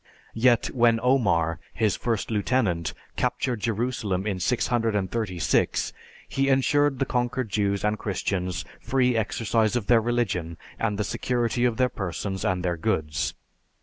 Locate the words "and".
7.83-7.99, 10.79-10.97, 12.43-12.65